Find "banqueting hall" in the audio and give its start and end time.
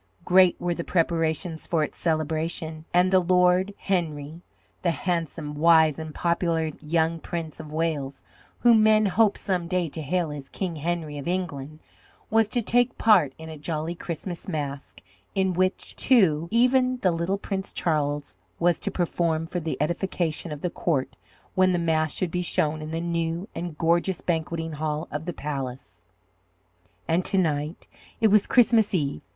24.21-25.07